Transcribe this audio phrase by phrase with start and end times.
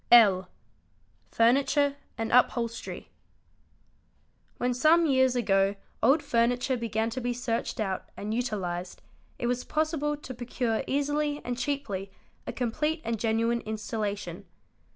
[0.11, 0.47] L.
[1.29, 3.11] Furniture and Upholstery.
[4.57, 8.97] When some years ago old furniture began to be searched out and uti lised,
[9.37, 12.11] it was possible to procure easily and cheaply
[12.47, 14.47] a complete and genuine— installation.